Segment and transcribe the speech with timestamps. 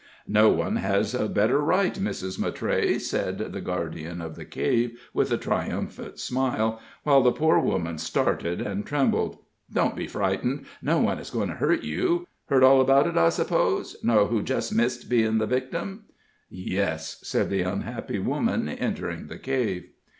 [0.27, 2.39] "No one has a better right, Mrs.
[2.39, 7.99] Mattray," said the guardian of the cave, with a triumphant smile, while the poor woman
[7.99, 9.37] started and trembled.
[9.71, 12.25] "Don't be frightened no one is going to hurt you.
[12.47, 13.95] Heard all about it, I suppose?
[14.03, 16.05] know who just missed being the victim?"
[16.49, 19.85] "Yes," said the unhappy woman, entering the cave.